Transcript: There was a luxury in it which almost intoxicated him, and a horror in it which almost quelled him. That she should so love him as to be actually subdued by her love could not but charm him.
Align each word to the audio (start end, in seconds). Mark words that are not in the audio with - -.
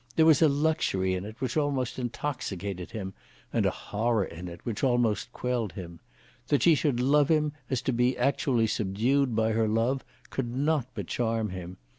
There 0.15 0.25
was 0.25 0.41
a 0.41 0.47
luxury 0.49 1.13
in 1.13 1.25
it 1.25 1.39
which 1.39 1.55
almost 1.55 1.99
intoxicated 1.99 2.89
him, 2.89 3.13
and 3.53 3.67
a 3.67 3.69
horror 3.69 4.25
in 4.25 4.47
it 4.47 4.59
which 4.65 4.83
almost 4.83 5.31
quelled 5.31 5.73
him. 5.73 5.99
That 6.47 6.63
she 6.63 6.73
should 6.73 6.99
so 6.99 7.05
love 7.05 7.29
him 7.29 7.51
as 7.69 7.83
to 7.83 7.93
be 7.93 8.17
actually 8.17 8.65
subdued 8.65 9.35
by 9.35 9.51
her 9.51 9.67
love 9.67 10.03
could 10.31 10.49
not 10.55 10.87
but 10.95 11.05
charm 11.05 11.49
him. 11.49 11.77